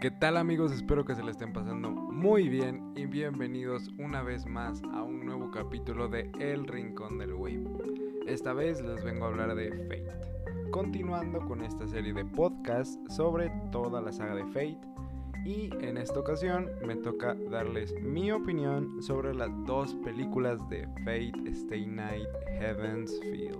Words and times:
¿Qué 0.00 0.10
tal 0.10 0.38
amigos? 0.38 0.72
Espero 0.72 1.04
que 1.04 1.14
se 1.14 1.22
le 1.22 1.30
estén 1.30 1.52
pasando 1.52 1.90
muy 1.90 2.48
bien 2.48 2.94
y 2.96 3.04
bienvenidos 3.04 3.90
una 3.98 4.22
vez 4.22 4.46
más 4.46 4.82
a 4.94 5.02
un 5.02 5.26
nuevo 5.26 5.50
capítulo 5.50 6.08
de 6.08 6.30
El 6.40 6.66
Rincón 6.66 7.18
del 7.18 7.34
Wave. 7.34 7.66
Esta 8.26 8.54
vez 8.54 8.80
les 8.80 9.04
vengo 9.04 9.26
a 9.26 9.28
hablar 9.28 9.54
de 9.54 9.70
Fate, 9.70 10.70
continuando 10.70 11.40
con 11.40 11.62
esta 11.62 11.86
serie 11.86 12.14
de 12.14 12.24
podcasts 12.24 12.98
sobre 13.14 13.50
toda 13.70 14.00
la 14.00 14.10
saga 14.10 14.36
de 14.36 14.46
Fate 14.46 14.80
y 15.44 15.68
en 15.84 15.98
esta 15.98 16.18
ocasión 16.18 16.70
me 16.82 16.96
toca 16.96 17.34
darles 17.50 17.92
mi 18.00 18.32
opinión 18.32 19.02
sobre 19.02 19.34
las 19.34 19.50
dos 19.66 19.94
películas 19.96 20.66
de 20.70 20.88
Fate 21.04 21.50
Stay 21.50 21.86
Night 21.86 22.26
Heaven's 22.58 23.20
Feel. 23.20 23.54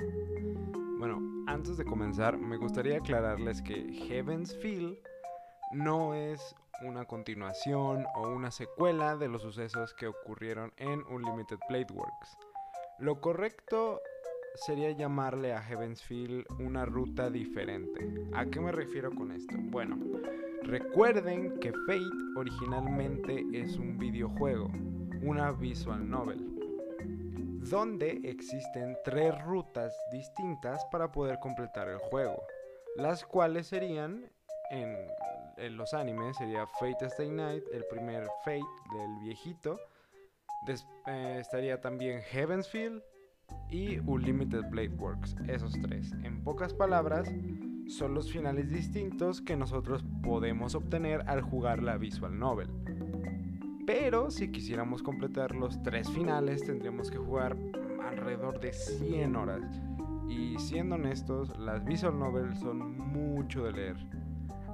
Bueno, 0.99 1.21
antes 1.47 1.77
de 1.77 1.85
comenzar 1.85 2.39
me 2.39 2.57
gustaría 2.57 2.97
aclararles 2.97 3.61
que 3.61 3.93
Heaven's 3.93 4.57
Feel 4.57 4.99
no 5.71 6.15
es 6.15 6.57
una 6.83 7.05
continuación 7.05 8.05
o 8.17 8.29
una 8.29 8.51
secuela 8.51 9.17
de 9.17 9.29
los 9.29 9.43
sucesos 9.43 9.95
que 9.95 10.09
ocurrieron 10.09 10.73
en 10.77 11.03
Unlimited 11.09 11.59
Blade 11.69 11.93
Works. 11.93 12.39
Lo 12.99 13.21
correcto 13.21 14.01
sería 14.67 14.91
llamarle 14.91 15.53
a 15.53 15.63
Heavensfield 15.63 16.45
una 16.59 16.85
ruta 16.87 17.31
diferente. 17.31 18.01
¿A 18.35 18.47
qué 18.47 18.61
me 18.61 18.73
refiero 18.73 19.15
con 19.15 19.31
esto? 19.31 19.55
Bueno, 19.59 19.97
recuerden 20.63 21.61
que 21.61 21.73
Fate 21.87 22.01
originalmente 22.37 23.45
es 23.53 23.77
un 23.77 23.97
videojuego, 23.97 24.71
una 25.23 25.53
visual 25.53 26.09
novel, 26.09 26.59
donde 27.71 28.21
existen 28.25 28.99
tres 29.05 29.41
rutas 29.45 29.95
distintas 30.11 30.85
para 30.87 31.13
poder 31.13 31.39
completar 31.39 31.89
el 31.89 31.99
juego, 31.99 32.43
las 32.97 33.25
cuales 33.25 33.69
serían 33.69 34.31
en 34.71 34.97
en 35.61 35.77
los 35.77 35.95
animes 35.95 36.37
sería 36.37 36.67
Fate 36.67 37.07
Stay 37.07 37.31
Night, 37.31 37.65
el 37.73 37.85
primer 37.87 38.27
Fate 38.45 38.61
del 38.93 39.19
viejito. 39.21 39.79
Eh, 41.07 41.39
estaría 41.41 41.81
también 41.81 42.21
Heavensfield 42.23 43.03
y 43.71 43.99
Unlimited 43.99 44.65
Blade 44.71 44.95
Works, 44.97 45.37
esos 45.49 45.73
tres. 45.83 46.13
En 46.23 46.43
pocas 46.43 46.75
palabras, 46.75 47.29
son 47.89 48.15
los 48.15 48.31
finales 48.31 48.71
distintos 48.71 49.41
que 49.41 49.57
nosotros 49.57 50.05
podemos 50.23 50.75
obtener 50.75 51.23
al 51.27 51.43
jugar 51.43 51.83
la 51.83 51.97
visual 51.97 52.39
novel. 52.39 52.69
Pero 53.87 54.31
si 54.31 54.53
quisiéramos 54.53 55.03
completar 55.03 55.55
los 55.55 55.83
tres 55.83 56.09
finales, 56.11 56.65
tendríamos 56.65 57.11
que 57.11 57.19
jugar 57.19 57.57
alrededor 58.09 58.61
de 58.61 58.73
100 58.73 59.37
horas. 59.37 59.63
Y 60.29 60.57
siendo 60.59 60.95
honestos, 60.95 61.59
las 61.59 61.85
visual 61.85 62.17
novels 62.17 62.61
son 62.61 62.97
mucho 62.97 63.65
de 63.65 63.73
leer. 63.73 64.20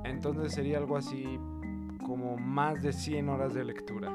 Entonces 0.08 0.52
sería 0.52 0.78
algo 0.78 0.96
así 0.96 1.38
como 2.04 2.36
más 2.36 2.82
de 2.82 2.92
100 2.92 3.28
horas 3.28 3.54
de 3.54 3.64
lectura. 3.64 4.10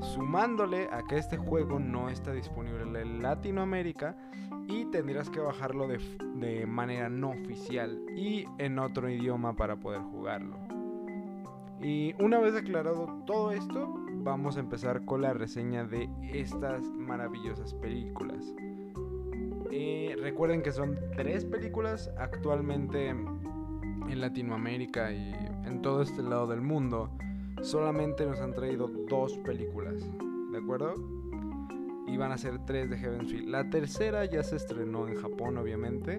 Sumándole 0.00 0.88
a 0.92 1.02
que 1.08 1.18
este 1.18 1.36
juego 1.36 1.80
no 1.80 2.08
está 2.08 2.32
disponible 2.32 2.82
en 3.00 3.22
Latinoamérica 3.22 4.14
y 4.68 4.84
tendrías 4.86 5.30
que 5.30 5.40
bajarlo 5.40 5.88
de, 5.88 6.66
manera 6.66 7.08
no 7.08 7.30
oficial 7.30 8.00
y 8.14 8.46
en 8.58 8.78
otro 8.78 9.08
idioma 9.08 9.56
para 9.56 9.76
poder 9.76 10.00
jugarlo. 10.02 10.56
Y 11.80 12.14
una 12.22 12.38
vez 12.38 12.54
aclarado 12.54 13.22
todo 13.26 13.52
esto, 13.52 13.94
vamos 14.12 14.56
a 14.56 14.60
empezar 14.60 15.04
con 15.04 15.22
la 15.22 15.34
reseña 15.34 15.84
de 15.84 16.08
estas 16.32 16.82
maravillosas 16.82 17.74
películas. 17.74 18.54
Eh, 19.70 20.16
recuerden 20.20 20.62
que 20.62 20.72
son 20.72 20.98
tres 21.16 21.44
películas 21.44 22.10
actualmente 22.18 23.14
en 24.08 24.20
Latinoamérica 24.20 25.12
y 25.12 25.32
en 25.64 25.82
todo 25.82 26.02
este 26.02 26.22
lado 26.22 26.46
del 26.46 26.60
mundo, 26.60 27.10
solamente 27.62 28.26
nos 28.26 28.40
han 28.40 28.52
traído 28.54 28.88
dos 29.08 29.36
películas, 29.38 29.94
¿de 30.52 30.58
acuerdo? 30.58 30.94
Y 32.06 32.16
van 32.16 32.32
a 32.32 32.38
ser 32.38 32.64
tres 32.64 32.88
de 32.88 32.98
Heaven's 32.98 33.30
Feel. 33.30 33.50
La 33.50 33.68
tercera 33.68 34.24
ya 34.24 34.42
se 34.42 34.56
estrenó 34.56 35.08
en 35.08 35.16
Japón, 35.16 35.58
obviamente. 35.58 36.18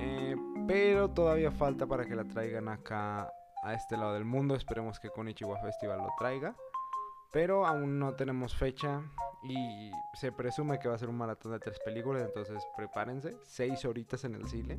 Eh, 0.00 0.36
pero 0.68 1.10
todavía 1.10 1.50
falta 1.50 1.86
para 1.86 2.04
que 2.04 2.14
la 2.14 2.24
traigan 2.24 2.68
acá 2.68 3.28
a 3.62 3.74
este 3.74 3.96
lado 3.96 4.14
del 4.14 4.24
mundo. 4.24 4.54
Esperemos 4.54 5.00
que 5.00 5.10
Konichiwa 5.10 5.58
Festival 5.60 5.98
lo 5.98 6.08
traiga. 6.18 6.54
Pero 7.32 7.66
aún 7.66 7.98
no 7.98 8.14
tenemos 8.14 8.54
fecha 8.54 9.02
y 9.42 9.90
se 10.14 10.30
presume 10.30 10.78
que 10.78 10.88
va 10.88 10.94
a 10.94 10.98
ser 10.98 11.08
un 11.08 11.18
maratón 11.18 11.50
de 11.50 11.58
tres 11.58 11.80
películas. 11.84 12.22
Entonces 12.24 12.64
prepárense. 12.76 13.36
Seis 13.42 13.84
horitas 13.84 14.24
en 14.24 14.36
el 14.36 14.46
cine 14.46 14.78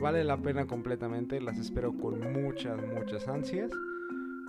vale 0.00 0.24
la 0.24 0.36
pena 0.36 0.66
completamente, 0.66 1.40
las 1.40 1.58
espero 1.58 1.92
con 1.92 2.32
muchas, 2.32 2.80
muchas 2.82 3.28
ansias. 3.28 3.70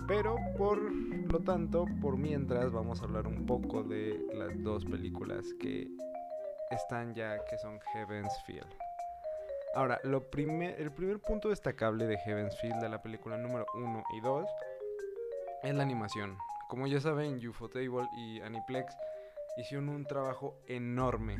Pero 0.08 0.36
por 0.56 0.80
lo 0.80 1.40
tanto, 1.40 1.86
por 2.00 2.16
mientras 2.16 2.72
vamos 2.72 3.00
a 3.00 3.04
hablar 3.04 3.26
un 3.26 3.46
poco 3.46 3.82
de 3.82 4.18
las 4.34 4.62
dos 4.62 4.84
películas 4.84 5.46
que 5.60 5.88
están 6.70 7.14
ya, 7.14 7.44
que 7.44 7.58
son 7.58 7.78
Heaven's 7.92 8.32
Feel. 8.46 8.66
Ahora, 9.74 10.00
lo 10.02 10.18
el 10.18 10.90
primer 10.90 11.20
punto 11.20 11.48
destacable 11.48 12.06
de 12.06 12.18
Heaven's 12.18 12.58
Feel, 12.60 12.80
de 12.80 12.88
la 12.88 13.02
película 13.02 13.36
número 13.36 13.66
1 13.74 14.04
y 14.16 14.20
2, 14.20 14.46
es 15.62 15.74
la 15.74 15.82
animación. 15.82 16.36
Como 16.68 16.86
ya 16.86 17.00
saben, 17.00 17.46
Ufotable 17.46 18.08
y 18.16 18.40
Aniplex 18.40 18.96
hicieron 19.58 19.88
un 19.88 20.04
trabajo 20.04 20.56
enorme, 20.66 21.36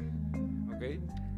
¿ok? 0.75 1.30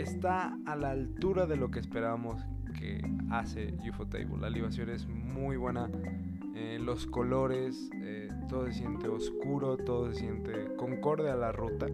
Está 0.00 0.56
a 0.66 0.76
la 0.76 0.90
altura 0.90 1.46
de 1.46 1.56
lo 1.56 1.70
que 1.70 1.80
esperábamos 1.80 2.44
que 2.78 3.00
hace 3.30 3.74
UFO 3.88 4.06
Table. 4.06 4.38
La 4.40 4.46
animación 4.46 4.88
es 4.90 5.06
muy 5.06 5.56
buena. 5.56 5.90
Eh, 6.54 6.78
los 6.80 7.06
colores, 7.06 7.90
eh, 8.02 8.28
todo 8.48 8.66
se 8.66 8.72
siente 8.72 9.08
oscuro, 9.08 9.76
todo 9.76 10.12
se 10.12 10.20
siente 10.20 10.74
concorde 10.76 11.30
a 11.30 11.36
la 11.36 11.52
ruta 11.52 11.86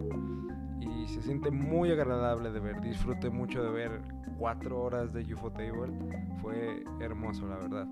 y 0.79 1.07
se 1.07 1.21
siente 1.21 1.51
muy 1.51 1.91
agradable 1.91 2.51
de 2.51 2.59
ver. 2.59 2.81
Disfruté 2.81 3.29
mucho 3.29 3.63
de 3.63 3.71
ver 3.71 4.01
cuatro 4.37 4.81
horas 4.81 5.13
de 5.13 5.21
UFO 5.33 5.51
Table, 5.51 5.93
fue 6.41 6.83
hermoso, 6.99 7.47
la 7.47 7.57
verdad. 7.57 7.87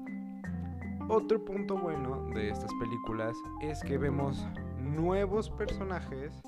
Otro 1.07 1.43
punto 1.43 1.77
bueno 1.77 2.27
de 2.33 2.49
estas 2.49 2.71
películas 2.79 3.35
es 3.61 3.81
que 3.83 3.97
vemos 3.97 4.45
nuevos 4.79 5.49
personajes. 5.51 6.41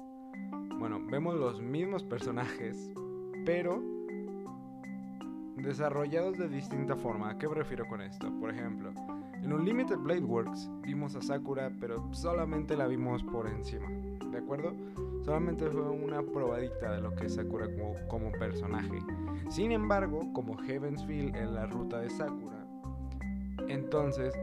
Bueno, 0.80 1.00
vemos 1.10 1.36
los 1.36 1.62
mismos 1.62 2.04
personajes, 2.04 2.92
pero 3.48 3.82
desarrollados 5.56 6.38
de 6.38 6.50
distinta 6.50 6.98
forma. 6.98 7.30
¿A 7.30 7.38
qué 7.38 7.48
me 7.48 7.56
refiero 7.56 7.88
con 7.88 8.02
esto? 8.02 8.30
Por 8.42 8.52
ejemplo, 8.52 8.92
en 9.42 9.54
Unlimited 9.54 10.00
Blade 10.00 10.26
Works 10.26 10.70
vimos 10.82 11.16
a 11.16 11.22
Sakura, 11.22 11.72
pero 11.80 12.14
solamente 12.14 12.76
la 12.76 12.88
vimos 12.88 13.24
por 13.24 13.48
encima, 13.48 13.88
¿de 14.32 14.38
acuerdo? 14.38 14.74
Solamente 15.24 15.66
fue 15.70 15.90
una 15.90 16.22
probadita 16.24 16.92
de 16.92 17.02
lo 17.02 17.16
que 17.16 17.28
es 17.28 17.36
Sakura 17.36 17.68
como, 17.68 17.96
como 18.10 18.32
personaje. 18.34 19.00
Sin 19.50 19.72
embargo, 19.72 20.34
como 20.34 20.58
Heaven's 20.58 21.06
Feel 21.06 21.34
en 21.34 21.56
la 21.56 21.68
ruta 21.68 22.00
de 22.02 22.10
Sakura, 22.10 22.68
entonces 23.70 24.34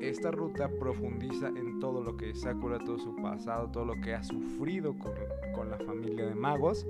esta 0.00 0.30
ruta 0.30 0.70
profundiza 0.80 1.48
en 1.48 1.78
todo 1.78 2.02
lo 2.02 2.16
que 2.16 2.30
es 2.30 2.40
Sakura, 2.40 2.78
todo 2.78 2.98
su 2.98 3.14
pasado, 3.16 3.70
todo 3.70 3.84
lo 3.84 4.00
que 4.00 4.14
ha 4.14 4.22
sufrido 4.22 4.96
con, 4.98 5.12
con 5.54 5.68
la 5.68 5.76
familia 5.76 6.24
de 6.24 6.34
magos 6.34 6.86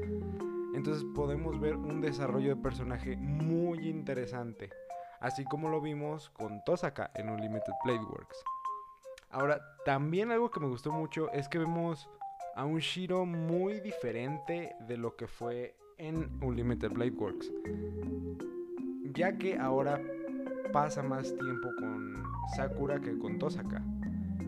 entonces 0.76 1.04
podemos 1.14 1.58
ver 1.58 1.74
un 1.74 2.02
desarrollo 2.02 2.54
de 2.54 2.62
personaje 2.62 3.16
muy 3.16 3.88
interesante, 3.88 4.68
así 5.20 5.42
como 5.44 5.70
lo 5.70 5.80
vimos 5.80 6.28
con 6.30 6.62
Tosaka 6.64 7.10
en 7.14 7.30
Unlimited 7.30 7.72
Blade 7.82 8.04
Works. 8.04 8.44
Ahora, 9.30 9.58
también 9.86 10.30
algo 10.30 10.50
que 10.50 10.60
me 10.60 10.68
gustó 10.68 10.92
mucho 10.92 11.32
es 11.32 11.48
que 11.48 11.58
vemos 11.58 12.10
a 12.54 12.66
un 12.66 12.80
Shiro 12.80 13.24
muy 13.24 13.80
diferente 13.80 14.76
de 14.86 14.98
lo 14.98 15.16
que 15.16 15.26
fue 15.26 15.74
en 15.96 16.30
Unlimited 16.42 16.90
Blade 16.90 17.12
Works, 17.12 17.50
ya 19.14 19.38
que 19.38 19.58
ahora 19.58 19.98
pasa 20.74 21.02
más 21.02 21.34
tiempo 21.38 21.70
con 21.78 22.22
Sakura 22.54 23.00
que 23.00 23.18
con 23.18 23.38
Tosaka. 23.38 23.82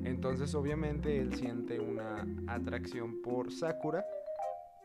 Entonces 0.04 0.54
obviamente 0.54 1.18
él 1.18 1.34
siente 1.34 1.80
una 1.80 2.26
atracción 2.48 3.22
por 3.22 3.50
Sakura 3.50 4.04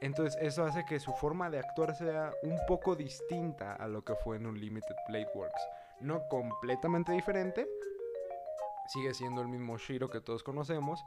entonces 0.04 0.38
eso 0.42 0.66
hace 0.66 0.84
que 0.84 1.00
su 1.00 1.14
forma 1.14 1.50
de 1.50 1.60
actuar 1.60 1.96
sea 1.96 2.34
un 2.44 2.58
poco 2.68 2.94
distinta 2.94 3.74
a 3.74 3.88
lo 3.88 4.04
que 4.04 4.16
fue 4.16 4.36
en 4.36 4.46
Unlimited 4.46 4.96
Blade 5.08 5.30
Works. 5.34 5.62
No 6.02 6.28
completamente 6.28 7.14
diferente, 7.14 7.66
sigue 8.88 9.14
siendo 9.14 9.42
el 9.42 9.48
mismo 9.48 9.78
Shiro 9.78 10.10
que 10.10 10.20
todos 10.20 10.44
conocemos, 10.44 11.06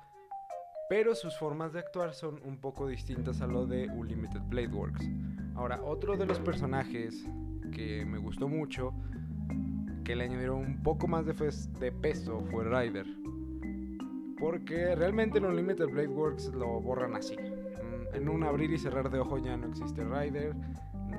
pero 0.88 1.14
sus 1.14 1.36
formas 1.36 1.74
de 1.74 1.80
actuar 1.80 2.14
son 2.14 2.40
un 2.42 2.58
poco 2.58 2.86
distintas 2.86 3.42
a 3.42 3.46
lo 3.46 3.66
de 3.66 3.86
Unlimited 3.86 4.40
Blade 4.48 4.68
Works. 4.68 5.04
Ahora, 5.56 5.82
otro 5.82 6.16
de 6.16 6.24
los 6.24 6.40
personajes 6.40 7.22
que 7.74 8.06
me 8.06 8.16
gustó 8.16 8.48
mucho, 8.48 8.94
que 10.04 10.16
le 10.16 10.24
añadieron 10.24 10.56
un 10.56 10.82
poco 10.82 11.06
más 11.06 11.26
de, 11.26 11.34
de 11.80 11.92
peso, 11.92 12.40
fue 12.50 12.64
Ryder. 12.64 13.06
Porque 14.38 14.94
realmente 14.94 15.36
en 15.36 15.44
Unlimited 15.44 15.86
Blade 15.86 16.08
Works 16.08 16.46
lo 16.54 16.80
borran 16.80 17.14
así 17.14 17.36
en 18.16 18.28
un 18.28 18.42
abrir 18.42 18.72
y 18.72 18.78
cerrar 18.78 19.10
de 19.10 19.20
ojo 19.20 19.38
ya 19.38 19.56
no 19.56 19.66
existe 19.66 20.02
Rider, 20.02 20.54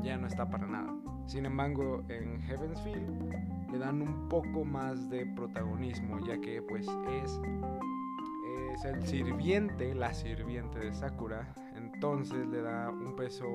ya 0.02 0.18
no 0.18 0.28
está 0.28 0.50
para 0.50 0.66
nada. 0.66 0.94
Sin 1.28 1.46
embargo, 1.46 2.04
en 2.10 2.42
Heaven's 2.42 2.82
Feel 2.82 3.30
le 3.72 3.78
dan 3.78 4.02
un 4.02 4.28
poco 4.30 4.66
más 4.66 5.10
de 5.10 5.26
protagonismo, 5.26 6.20
ya 6.26 6.40
que 6.40 6.62
pues 6.62 6.88
es, 7.24 7.40
es 8.74 8.86
el 8.86 9.06
sirviente, 9.06 9.94
la 9.94 10.14
sirviente 10.14 10.80
de 10.80 10.94
Sakura, 10.94 11.54
entonces 11.76 12.48
le 12.48 12.62
da 12.62 12.90
un 12.90 13.16
peso, 13.16 13.46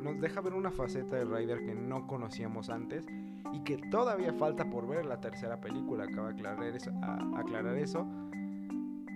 nos 0.00 0.20
deja 0.20 0.40
ver 0.40 0.54
una 0.54 0.70
faceta 0.70 1.16
de 1.16 1.24
Ryder 1.24 1.64
que 1.64 1.74
no 1.74 2.06
conocíamos 2.06 2.70
antes 2.70 3.06
y 3.52 3.60
que 3.60 3.78
todavía 3.90 4.32
falta 4.34 4.68
por 4.68 4.86
ver 4.86 5.06
la 5.06 5.20
tercera 5.20 5.60
película, 5.60 6.04
acaba 6.04 6.28
de 6.28 6.34
aclarar 6.34 6.74
eso, 6.74 6.92
aclarar 7.36 7.76
eso 7.76 8.06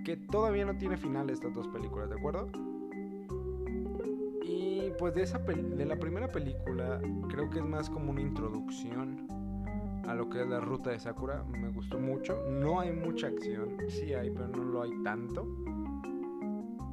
que 0.04 0.16
todavía 0.16 0.64
no 0.64 0.76
tiene 0.76 0.96
final 0.96 1.28
estas 1.28 1.52
dos 1.54 1.68
películas, 1.68 2.08
¿de 2.08 2.16
acuerdo? 2.16 2.48
Pues 4.98 5.14
de, 5.14 5.22
esa 5.22 5.38
de 5.38 5.86
la 5.86 5.96
primera 5.96 6.28
película 6.28 7.00
creo 7.28 7.48
que 7.50 7.58
es 7.58 7.64
más 7.64 7.88
como 7.88 8.10
una 8.10 8.20
introducción 8.20 9.26
a 10.06 10.14
lo 10.14 10.28
que 10.28 10.42
es 10.42 10.48
la 10.48 10.60
ruta 10.60 10.90
de 10.90 10.98
Sakura. 10.98 11.42
Me 11.44 11.70
gustó 11.70 11.98
mucho. 11.98 12.42
No 12.48 12.80
hay 12.80 12.92
mucha 12.92 13.28
acción, 13.28 13.76
sí 13.88 14.12
hay, 14.14 14.30
pero 14.30 14.48
no 14.48 14.64
lo 14.64 14.82
hay 14.82 14.90
tanto. 15.02 15.46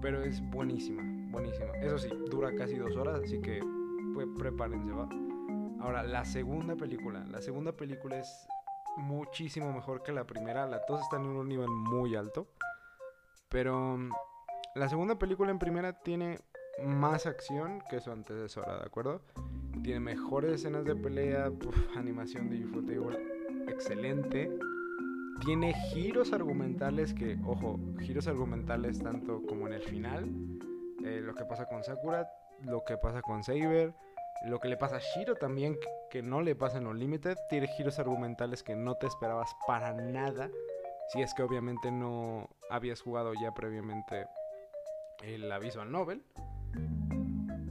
Pero 0.02 0.22
es 0.22 0.42
buenísima, 0.50 1.04
buenísima. 1.32 1.72
Eso 1.82 1.98
sí, 1.98 2.10
dura 2.30 2.54
casi 2.56 2.76
dos 2.76 2.96
horas, 2.96 3.22
así 3.24 3.42
que 3.42 3.60
pues, 4.14 4.28
prepárense, 4.38 4.92
va. 4.92 5.10
Ahora, 5.80 6.04
la 6.04 6.26
segunda 6.26 6.76
película. 6.76 7.26
La 7.30 7.42
segunda 7.42 7.72
película 7.72 8.18
es 8.18 8.48
muchísimo 8.98 9.72
mejor 9.74 10.04
que 10.04 10.12
la 10.12 10.26
primera. 10.26 10.68
Las 10.68 10.82
dos 10.88 11.02
están 11.02 11.24
en 11.24 11.32
un 11.32 11.48
nivel 11.48 11.70
muy 11.70 12.16
alto. 12.16 12.48
Pero 13.50 13.98
mm, 13.98 14.12
la 14.76 14.90
segunda 14.90 15.18
película 15.18 15.52
en 15.52 15.60
primera 15.60 15.94
tiene 15.94 16.40
más 16.83 17.25
acción 17.25 17.81
que 17.89 18.00
su 18.00 18.12
antecesora, 18.12 18.79
¿de 18.79 18.85
acuerdo? 18.85 19.21
Tiene 19.83 20.00
mejores 20.00 20.53
escenas 20.53 20.85
de 20.85 20.95
pelea, 20.95 21.51
animación 21.95 22.50
de 22.50 22.65
Ufotable 22.65 23.38
excelente. 23.69 24.50
Tiene 25.45 25.74
giros 25.91 26.33
argumentales 26.33 27.13
que, 27.13 27.38
ojo, 27.45 27.79
giros 28.00 28.27
argumentales 28.27 29.00
tanto 29.00 29.44
como 29.47 29.68
en 29.68 29.74
el 29.74 29.83
final, 29.83 30.29
eh, 31.06 31.21
lo 31.21 31.35
que 31.35 31.45
pasa 31.45 31.65
con 31.65 31.83
Sakura, 31.83 32.27
lo 32.63 32.83
que 32.83 32.97
pasa 32.97 33.21
con 33.21 33.44
Saber, 33.44 33.94
lo 34.45 34.59
que 34.59 34.68
le 34.68 34.77
pasa 34.77 34.97
a 34.97 35.00
Shiro 35.00 35.35
también, 35.35 35.77
que 36.09 36.24
no 36.24 36.41
le 36.41 36.56
pasa 36.56 36.77
en 36.79 36.88
Unlimited, 36.88 37.38
tiene 37.50 37.68
giros 37.68 38.00
argumentales 38.00 38.63
que 38.63 38.75
no 38.75 38.95
te 38.95 39.07
esperabas 39.07 39.56
para 39.68 39.94
nada 39.94 40.50
si 41.09 41.21
es 41.21 41.33
que 41.33 41.44
obviamente 41.44 41.91
no 41.91 42.50
habías 42.69 43.01
jugado 43.01 43.33
ya 43.41 43.53
previamente 43.53 44.27
el 45.24 45.51
aviso 45.51 45.81
al 45.81 45.91
Nobel. 45.91 46.24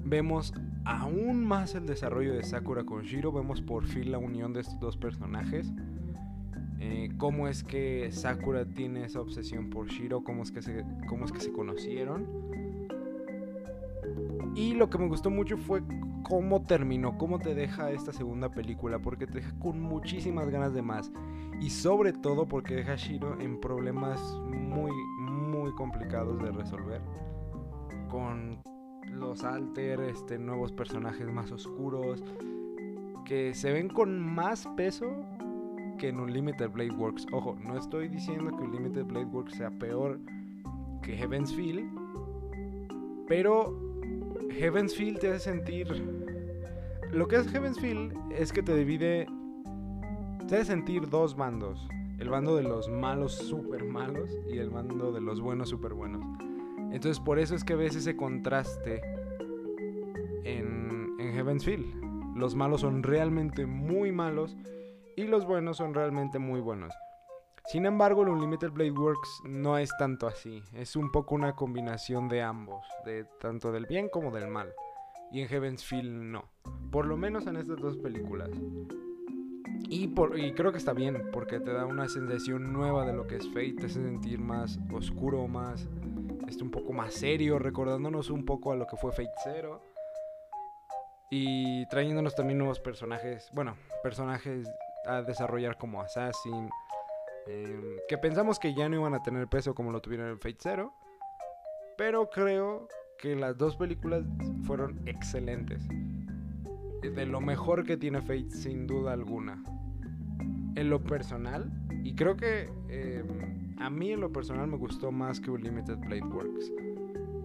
Vemos 0.08 0.54
aún 0.84 1.44
más 1.44 1.74
el 1.74 1.84
desarrollo 1.84 2.32
de 2.32 2.44
Sakura 2.44 2.84
con 2.84 3.02
Shiro. 3.02 3.32
Vemos 3.32 3.60
por 3.60 3.84
fin 3.84 4.12
la 4.12 4.18
unión 4.18 4.52
de 4.52 4.60
estos 4.60 4.78
dos 4.78 4.96
personajes. 4.96 5.72
Eh, 6.78 7.08
cómo 7.18 7.48
es 7.48 7.64
que 7.64 8.12
Sakura 8.12 8.64
tiene 8.66 9.04
esa 9.04 9.20
obsesión 9.20 9.68
por 9.68 9.88
Shiro, 9.88 10.22
cómo 10.22 10.44
es, 10.44 10.52
que 10.52 10.62
se, 10.62 10.84
cómo 11.08 11.24
es 11.24 11.32
que 11.32 11.40
se 11.40 11.50
conocieron. 11.50 12.24
Y 14.54 14.74
lo 14.74 14.88
que 14.90 14.98
me 14.98 15.08
gustó 15.08 15.28
mucho 15.28 15.56
fue 15.56 15.82
cómo 16.22 16.62
terminó, 16.62 17.18
cómo 17.18 17.40
te 17.40 17.56
deja 17.56 17.90
esta 17.90 18.12
segunda 18.12 18.48
película, 18.48 19.00
porque 19.00 19.26
te 19.26 19.40
deja 19.40 19.58
con 19.58 19.80
muchísimas 19.80 20.48
ganas 20.50 20.72
de 20.72 20.82
más. 20.82 21.10
Y 21.60 21.70
sobre 21.70 22.12
todo 22.12 22.46
porque 22.46 22.76
deja 22.76 22.92
a 22.92 22.96
Shiro 22.96 23.40
en 23.40 23.58
problemas 23.58 24.20
muy, 24.44 24.92
muy 25.18 25.74
complicados 25.74 26.40
de 26.40 26.52
resolver. 26.52 27.00
Con 28.08 28.60
los 29.12 29.44
alter, 29.44 30.00
este, 30.00 30.38
nuevos 30.38 30.72
personajes 30.72 31.26
más 31.26 31.52
oscuros, 31.52 32.22
que 33.24 33.54
se 33.54 33.72
ven 33.72 33.88
con 33.88 34.20
más 34.20 34.66
peso 34.76 35.06
que 35.98 36.08
en 36.08 36.20
Unlimited 36.20 36.70
Blade 36.70 36.92
Works. 36.92 37.26
Ojo, 37.32 37.56
no 37.64 37.76
estoy 37.76 38.08
diciendo 38.08 38.56
que 38.56 38.62
Unlimited 38.62 39.04
Blade 39.04 39.26
Works 39.26 39.54
sea 39.54 39.70
peor 39.70 40.18
que 41.02 41.16
Heaven's 41.16 41.54
Feel, 41.54 41.88
pero 43.26 43.74
Heaven's 44.50 44.94
Feel 44.94 45.18
te 45.18 45.28
hace 45.28 45.50
sentir. 45.50 45.86
Lo 47.12 47.26
que 47.28 47.36
es 47.36 47.48
Heaven's 47.48 47.80
Feel 47.80 48.12
es 48.30 48.52
que 48.52 48.62
te 48.62 48.74
divide 48.74 49.26
se 50.48 50.56
hace 50.56 50.66
sentir 50.66 51.08
dos 51.08 51.36
bandos. 51.36 51.88
El 52.20 52.30
bando 52.30 52.56
de 52.56 52.62
los 52.62 52.88
malos 52.88 53.34
super 53.34 53.84
malos 53.84 54.30
y 54.48 54.58
el 54.58 54.70
bando 54.70 55.10
de 55.10 55.20
los 55.20 55.40
buenos 55.40 55.68
super 55.68 55.92
buenos. 55.92 56.24
Entonces 56.96 57.20
por 57.20 57.38
eso 57.38 57.54
es 57.54 57.62
que 57.62 57.74
ves 57.74 57.94
ese 57.94 58.16
contraste 58.16 59.02
en, 60.44 61.14
en 61.18 61.34
Heaven's 61.34 61.62
Feel. 61.62 61.84
Los 62.34 62.54
malos 62.54 62.80
son 62.80 63.02
realmente 63.02 63.66
muy 63.66 64.12
malos 64.12 64.56
y 65.14 65.24
los 65.24 65.44
buenos 65.44 65.76
son 65.76 65.92
realmente 65.92 66.38
muy 66.38 66.58
buenos. 66.58 66.94
Sin 67.66 67.84
embargo, 67.84 68.22
el 68.22 68.30
Unlimited 68.30 68.70
Blade 68.70 68.92
Works 68.92 69.42
no 69.44 69.76
es 69.76 69.90
tanto 69.98 70.26
así. 70.26 70.62
Es 70.72 70.96
un 70.96 71.12
poco 71.12 71.34
una 71.34 71.54
combinación 71.54 72.28
de 72.28 72.40
ambos, 72.40 72.82
de 73.04 73.26
tanto 73.42 73.72
del 73.72 73.84
bien 73.84 74.08
como 74.08 74.30
del 74.30 74.48
mal. 74.48 74.72
Y 75.30 75.42
en 75.42 75.48
Heaven's 75.48 75.84
Feel 75.84 76.32
no. 76.32 76.48
Por 76.90 77.04
lo 77.04 77.18
menos 77.18 77.46
en 77.46 77.56
estas 77.56 77.76
dos 77.76 77.98
películas. 77.98 78.48
Y, 79.90 80.08
por, 80.08 80.38
y 80.38 80.52
creo 80.52 80.72
que 80.72 80.78
está 80.78 80.94
bien, 80.94 81.28
porque 81.30 81.60
te 81.60 81.72
da 81.72 81.84
una 81.84 82.08
sensación 82.08 82.72
nueva 82.72 83.04
de 83.04 83.12
lo 83.12 83.26
que 83.26 83.36
es 83.36 83.46
Fate, 83.48 83.74
te 83.74 83.86
hace 83.86 84.02
sentir 84.02 84.40
más 84.40 84.80
oscuro, 84.90 85.46
más 85.46 85.86
este, 86.48 86.62
un 86.62 86.70
poco 86.70 86.92
más 86.92 87.14
serio, 87.14 87.58
recordándonos 87.58 88.30
un 88.30 88.44
poco 88.44 88.72
a 88.72 88.76
lo 88.76 88.86
que 88.86 88.96
fue 88.96 89.12
Fate 89.12 89.32
Zero. 89.44 89.82
Y 91.30 91.86
trayéndonos 91.86 92.34
también 92.34 92.58
nuevos 92.58 92.78
personajes, 92.78 93.50
bueno, 93.52 93.76
personajes 94.02 94.68
a 95.06 95.22
desarrollar 95.22 95.76
como 95.76 96.00
Assassin, 96.00 96.70
em, 97.46 97.96
que 98.08 98.18
pensamos 98.18 98.58
que 98.58 98.74
ya 98.74 98.88
no 98.88 98.96
iban 98.96 99.14
a 99.14 99.22
tener 99.22 99.48
peso 99.48 99.74
como 99.74 99.90
lo 99.90 100.00
tuvieron 100.00 100.28
en 100.28 100.38
Fate 100.38 100.58
Zero. 100.60 100.94
Pero 101.96 102.30
creo 102.30 102.88
que 103.18 103.34
las 103.34 103.56
dos 103.56 103.76
películas 103.76 104.24
fueron 104.64 105.00
excelentes. 105.06 105.82
De 105.88 107.26
lo 107.26 107.40
mejor 107.40 107.84
que 107.84 107.96
tiene 107.96 108.20
Fate, 108.20 108.50
sin 108.50 108.86
duda 108.86 109.12
alguna 109.12 109.62
en 110.76 110.90
lo 110.90 111.02
personal, 111.02 111.72
y 112.04 112.14
creo 112.14 112.36
que 112.36 112.68
em, 112.88 113.55
a 113.86 113.90
mí 113.90 114.10
en 114.10 114.20
lo 114.20 114.32
personal 114.32 114.66
me 114.66 114.76
gustó 114.76 115.12
más 115.12 115.38
que 115.38 115.48
Unlimited 115.48 115.98
Blade 115.98 116.24
Works. 116.24 116.72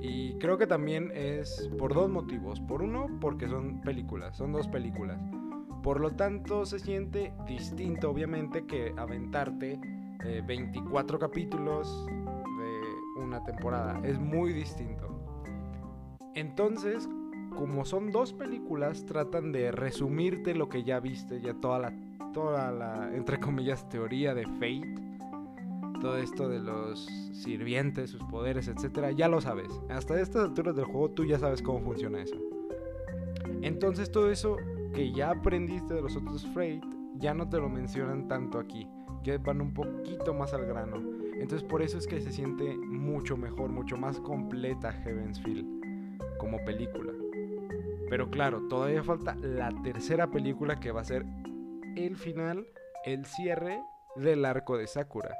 Y 0.02 0.34
creo 0.40 0.58
que 0.58 0.66
también 0.66 1.12
es 1.14 1.70
por 1.78 1.94
dos 1.94 2.10
motivos. 2.10 2.60
Por 2.60 2.82
uno, 2.82 3.06
porque 3.22 3.48
son 3.48 3.80
películas, 3.82 4.38
son 4.38 4.52
dos 4.52 4.68
películas. 4.68 5.22
Por 5.84 6.00
lo 6.00 6.16
tanto, 6.16 6.66
se 6.66 6.80
siente 6.80 7.32
distinto, 7.46 8.10
obviamente, 8.10 8.66
que 8.66 8.92
aventarte 8.98 9.80
24 10.48 11.18
eh, 11.18 11.20
capítulos 11.20 12.08
de 12.08 13.22
una 13.22 13.44
temporada. 13.44 14.02
Es 14.04 14.20
muy 14.20 14.52
distinto. 14.52 15.10
Entonces, 16.34 17.08
como 17.56 17.86
son 17.86 18.10
dos 18.10 18.34
películas, 18.34 19.06
tratan 19.06 19.52
de 19.52 19.72
resumirte 19.72 20.56
lo 20.56 20.70
que 20.70 20.84
ya 20.84 21.00
viste, 21.00 21.40
ya 21.40 21.54
toda 21.54 21.78
la 21.78 21.94
toda 22.34 22.72
la, 22.72 23.14
entre 23.14 23.40
comillas, 23.40 23.88
teoría 23.90 24.34
de 24.34 24.46
Fate, 24.46 25.11
todo 26.02 26.18
esto 26.18 26.50
de 26.50 26.60
los 26.60 27.06
sirvientes, 27.32 28.10
sus 28.10 28.24
poderes, 28.24 28.68
etcétera, 28.68 29.12
ya 29.12 29.30
lo 29.30 29.40
sabes. 29.40 29.70
Hasta 29.90 30.20
estas 30.20 30.46
alturas 30.46 30.76
del 30.76 30.86
juego 30.86 31.12
tú 31.12 31.24
ya 31.26 31.40
sabes 31.40 31.62
cómo 31.62 31.80
funciona 31.82 32.22
eso. 32.22 32.36
Entonces 33.62 34.12
todo 34.12 34.32
eso 34.32 34.58
que 34.94 35.14
ya 35.14 35.30
aprendiste 35.30 35.94
de 35.94 36.02
los 36.02 36.16
otros 36.16 36.46
Fate, 36.48 36.82
ya 37.16 37.34
no 37.34 37.48
te 37.48 37.58
lo 37.58 37.70
mencionan 37.70 38.28
tanto 38.28 38.60
aquí. 38.60 38.88
Ya 39.24 39.38
van 39.38 39.62
un 39.62 39.74
poquito 39.74 40.34
más 40.34 40.54
al 40.54 40.66
grano. 40.66 40.98
Entonces 41.34 41.64
por 41.64 41.82
eso 41.82 41.98
es 41.98 42.08
que 42.08 42.20
se 42.20 42.32
siente 42.32 42.76
mucho 42.76 43.38
mejor, 43.38 43.70
mucho 43.70 43.96
más 43.96 44.20
completa 44.20 44.92
Heaven's 44.92 45.40
Feel 45.42 45.66
como 46.40 46.58
película. 46.66 47.14
Pero 48.10 48.30
claro, 48.30 48.68
todavía 48.68 49.04
falta 49.04 49.36
la 49.36 49.70
tercera 49.84 50.28
película 50.28 50.80
que 50.80 50.92
va 50.92 51.02
a 51.02 51.06
ser 51.06 51.26
el 51.96 52.18
final, 52.18 52.68
el 53.06 53.26
cierre 53.26 53.80
del 54.16 54.44
arco 54.44 54.78
de 54.78 54.88
Sakura. 54.88 55.34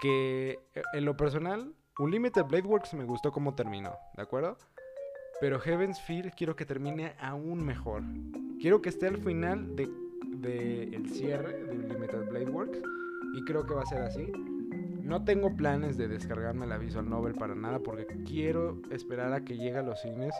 Que 0.00 0.58
eh, 0.74 0.82
en 0.94 1.04
lo 1.04 1.16
personal, 1.16 1.74
Unlimited 1.98 2.44
Blade 2.44 2.66
Works 2.66 2.94
me 2.94 3.04
gustó 3.04 3.32
como 3.32 3.54
terminó, 3.54 3.96
¿de 4.16 4.22
acuerdo? 4.22 4.56
Pero 5.40 5.58
Heaven's 5.58 6.00
Feel 6.02 6.32
quiero 6.32 6.56
que 6.56 6.66
termine 6.66 7.14
aún 7.20 7.64
mejor. 7.64 8.02
Quiero 8.60 8.82
que 8.82 8.90
esté 8.90 9.06
al 9.06 9.18
final 9.18 9.74
de, 9.76 9.88
de 10.38 11.02
cierre 11.12 11.64
de 11.64 11.72
Unlimited 11.72 12.28
Blade 12.28 12.50
Works. 12.50 12.78
Y 13.34 13.44
creo 13.44 13.64
que 13.64 13.74
va 13.74 13.82
a 13.82 13.86
ser 13.86 14.02
así. 14.02 14.30
No 15.02 15.24
tengo 15.24 15.56
planes 15.56 15.96
de 15.96 16.08
descargarme 16.08 16.66
la 16.66 16.78
Visual 16.78 17.08
Novel 17.08 17.34
para 17.34 17.54
nada 17.54 17.80
porque 17.80 18.06
quiero 18.24 18.80
esperar 18.90 19.32
a 19.32 19.40
que 19.40 19.56
llegue 19.56 19.78
a 19.78 19.82
los 19.82 20.00
cines 20.00 20.34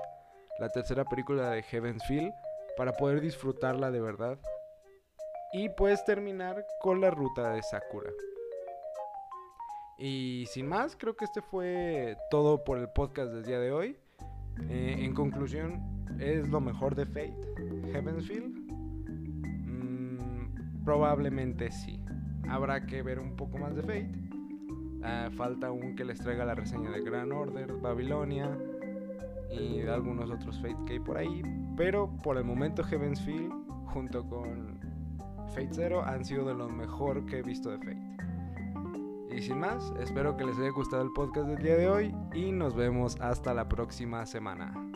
la 0.61 0.69
tercera 0.69 1.05
película 1.05 1.51
de 1.51 1.63
Heaven's 1.63 2.05
Feel 2.07 2.33
para 2.77 2.93
poder 2.93 3.21
disfrutarla 3.21 3.91
de 3.91 4.01
verdad 4.01 4.39
y 5.53 5.69
puedes 5.71 6.05
terminar 6.05 6.65
con 6.81 7.01
la 7.01 7.11
ruta 7.11 7.53
de 7.53 7.63
Sakura. 7.63 8.11
Y 10.01 10.47
sin 10.47 10.67
más, 10.67 10.97
creo 10.97 11.15
que 11.15 11.27
este 11.27 11.43
fue 11.43 12.17
todo 12.31 12.65
por 12.65 12.79
el 12.79 12.89
podcast 12.89 13.33
del 13.33 13.45
día 13.45 13.61
de 13.61 13.71
hoy. 13.71 13.99
Eh, 14.71 14.97
en 14.99 15.13
conclusión, 15.13 15.79
es 16.19 16.49
lo 16.49 16.59
mejor 16.63 16.95
de 16.95 17.05
Fate, 17.05 17.37
Heaven's 17.93 18.27
Feel. 18.27 18.49
Mm, 19.67 20.85
probablemente 20.85 21.71
sí. 21.71 22.03
Habrá 22.49 22.87
que 22.87 23.03
ver 23.03 23.19
un 23.19 23.37
poco 23.37 23.59
más 23.59 23.77
de 23.77 23.83
Fate. 23.83 24.11
Ah, 25.03 25.29
falta 25.37 25.67
aún 25.67 25.95
que 25.97 26.07
les 26.07 26.19
traiga 26.19 26.47
la 26.47 26.55
reseña 26.55 26.91
de 26.91 27.03
Grand 27.03 27.33
Order, 27.33 27.71
Babilonia 27.75 28.59
y 29.51 29.83
algunos 29.83 30.31
otros 30.31 30.59
Fate 30.63 30.79
que 30.87 30.95
hay 30.95 31.01
por 31.01 31.19
ahí. 31.19 31.43
Pero 31.77 32.11
por 32.23 32.39
el 32.39 32.45
momento 32.45 32.83
Heaven's 32.85 33.21
Feel 33.21 33.51
junto 33.87 34.27
con 34.27 34.81
Fate 35.49 35.73
Zero 35.73 36.03
han 36.03 36.25
sido 36.25 36.47
de 36.47 36.55
lo 36.55 36.71
mejor 36.71 37.27
que 37.27 37.41
he 37.41 37.43
visto 37.43 37.71
de 37.71 37.79
Fate. 37.79 38.30
Y 39.33 39.43
sin 39.43 39.61
más, 39.61 39.93
espero 40.01 40.37
que 40.37 40.45
les 40.45 40.59
haya 40.59 40.71
gustado 40.71 41.03
el 41.03 41.13
podcast 41.13 41.49
del 41.49 41.63
día 41.63 41.77
de 41.77 41.89
hoy 41.89 42.15
y 42.35 42.53
nos 42.53 42.75
vemos 42.75 43.17
hasta 43.21 43.55
la 43.55 43.69
próxima 43.69 44.27
semana. 44.27 44.90